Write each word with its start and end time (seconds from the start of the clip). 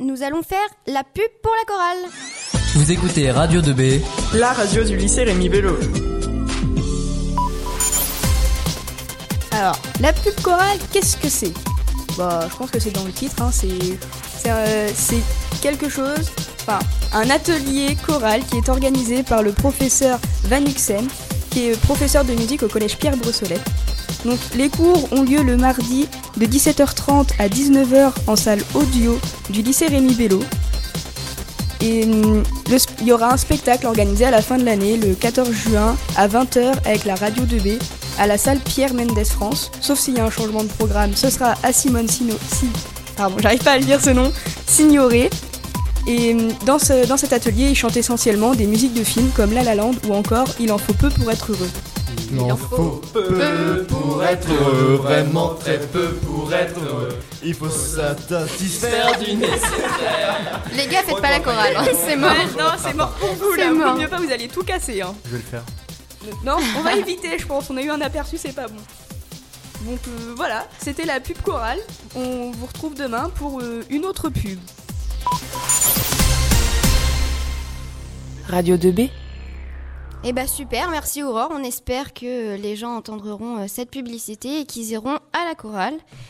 nous 0.00 0.22
allons 0.22 0.42
faire 0.42 0.58
la 0.86 1.02
pub 1.04 1.28
pour 1.42 1.52
la 1.58 1.64
chorale. 1.64 2.10
Vous 2.74 2.90
écoutez 2.90 3.30
Radio 3.30 3.60
2B, 3.60 4.00
la 4.34 4.52
radio 4.52 4.84
du 4.84 4.96
lycée 4.96 5.24
Rémi 5.24 5.48
Bello. 5.48 5.76
Alors, 9.52 9.78
la 10.00 10.12
pub 10.12 10.34
chorale, 10.42 10.78
qu'est-ce 10.92 11.16
que 11.16 11.28
c'est? 11.28 11.52
Bah, 12.18 12.48
je 12.50 12.56
pense 12.56 12.70
que 12.70 12.80
c'est 12.80 12.90
dans 12.90 13.04
le 13.04 13.12
titre, 13.12 13.42
hein, 13.42 13.50
c'est 13.52 13.68
euh, 14.46 14.90
c'est 14.94 15.22
quelque 15.62 15.88
chose, 15.88 16.30
enfin, 16.60 16.78
un 17.12 17.30
atelier 17.30 17.96
choral 18.06 18.42
qui 18.44 18.58
est 18.58 18.68
organisé 18.68 19.22
par 19.22 19.42
le 19.42 19.52
professeur 19.52 20.18
Van 20.44 20.60
Uxen, 20.60 21.06
qui 21.50 21.68
est 21.68 21.80
professeur 21.82 22.24
de 22.24 22.32
musique 22.34 22.62
au 22.62 22.68
collège 22.68 22.98
Pierre 22.98 23.16
Brossolette. 23.16 23.64
Donc, 24.24 24.38
les 24.54 24.70
cours 24.70 25.12
ont 25.12 25.22
lieu 25.22 25.42
le 25.42 25.56
mardi 25.56 26.08
de 26.38 26.46
17h30 26.46 27.28
à 27.38 27.48
19h 27.48 28.12
en 28.26 28.36
salle 28.36 28.60
audio 28.74 29.18
du 29.50 29.62
lycée 29.62 29.86
Rémi 29.86 30.14
Bello. 30.14 30.40
Et 31.82 32.04
hum, 32.04 32.42
il 33.00 33.06
y 33.06 33.12
aura 33.12 33.34
un 33.34 33.36
spectacle 33.36 33.86
organisé 33.86 34.24
à 34.24 34.30
la 34.30 34.40
fin 34.40 34.56
de 34.56 34.64
l'année, 34.64 34.96
le 34.96 35.14
14 35.14 35.52
juin, 35.52 35.96
à 36.16 36.26
20h 36.26 36.72
avec 36.86 37.04
la 37.04 37.14
radio 37.14 37.44
2B, 37.44 37.78
à 38.18 38.26
la 38.26 38.38
salle 38.38 38.58
Pierre 38.60 38.94
Mendes 38.94 39.26
France. 39.26 39.70
Sauf 39.80 39.98
s'il 39.98 40.16
y 40.16 40.20
a 40.20 40.24
un 40.24 40.30
changement 40.30 40.62
de 40.62 40.68
programme, 40.68 41.14
ce 41.14 41.28
sera 41.28 41.54
à 41.62 41.72
Simone 41.74 42.08
Sino. 42.08 42.34
Si, 42.50 42.66
pardon, 43.16 43.36
j'arrive 43.42 43.62
pas 43.62 43.72
à 43.72 43.78
le 43.78 43.84
dire 43.84 44.00
ce 44.00 44.10
nom. 44.10 44.32
Signoré. 44.66 45.28
Et 46.06 46.32
hum, 46.32 46.48
dans, 46.64 46.78
ce, 46.78 47.06
dans 47.06 47.18
cet 47.18 47.34
atelier, 47.34 47.68
ils 47.68 47.76
chantent 47.76 47.98
essentiellement 47.98 48.54
des 48.54 48.66
musiques 48.66 48.94
de 48.94 49.04
films 49.04 49.30
comme 49.36 49.52
La 49.52 49.62
La 49.62 49.74
Land 49.74 49.94
ou 50.08 50.14
encore 50.14 50.48
Il 50.58 50.72
en 50.72 50.78
faut 50.78 50.94
peu 50.94 51.10
pour 51.10 51.30
être 51.30 51.52
heureux. 51.52 51.70
Il 52.36 52.52
en 52.52 52.56
faut 52.56 53.00
peu 53.12 53.86
pour 53.88 54.24
être 54.24 54.48
heureux, 54.50 54.96
vraiment 54.96 55.54
très 55.54 55.78
peu 55.78 56.08
pour 56.14 56.52
être 56.52 56.80
heureux. 56.80 57.16
Il 57.44 57.54
faut 57.54 57.68
satisfaire 57.68 59.18
du 59.18 59.34
nécessaire. 59.34 60.62
Les 60.74 60.86
gars, 60.86 61.02
faites 61.02 61.20
pas 61.20 61.30
la 61.30 61.40
chorale, 61.40 61.76
hein, 61.76 61.84
c'est 61.94 62.16
mort. 62.16 62.32
non, 62.58 62.70
c'est 62.78 62.94
mort 62.94 63.10
pour 63.12 63.32
vous 63.34 63.54
là. 63.54 63.70
Vaut 63.70 64.00
mieux 64.00 64.08
pas, 64.08 64.18
vous 64.18 64.32
allez 64.32 64.48
tout 64.48 64.64
casser. 64.64 65.00
Hein. 65.02 65.14
Je 65.26 65.30
vais 65.30 65.36
le 65.36 65.42
faire. 65.42 65.62
Non, 66.44 66.56
on 66.76 66.82
va 66.82 66.94
éviter, 66.94 67.38
je 67.38 67.46
pense. 67.46 67.70
On 67.70 67.76
a 67.76 67.82
eu 67.82 67.90
un 67.90 68.00
aperçu, 68.00 68.36
c'est 68.36 68.54
pas 68.54 68.66
bon. 68.66 68.80
Donc 69.88 70.00
euh, 70.08 70.34
voilà, 70.36 70.66
c'était 70.78 71.04
la 71.04 71.20
pub 71.20 71.40
chorale. 71.42 71.78
On 72.16 72.50
vous 72.50 72.66
retrouve 72.66 72.94
demain 72.94 73.30
pour 73.34 73.60
euh, 73.60 73.82
une 73.90 74.04
autre 74.06 74.28
pub. 74.30 74.58
Radio 78.48 78.76
2B 78.76 79.10
Eh 80.26 80.32
bah 80.32 80.46
super, 80.46 80.88
merci 80.88 81.22
Aurore. 81.22 81.50
On 81.52 81.62
espère 81.62 82.14
que 82.14 82.56
les 82.56 82.76
gens 82.76 82.96
entendront 82.96 83.58
euh, 83.58 83.64
cette 83.68 83.90
publicité 83.90 84.60
et 84.60 84.64
qu'ils 84.64 84.90
iront 84.92 85.18
à 85.34 85.44
la 85.44 85.54
chorale. 85.54 85.98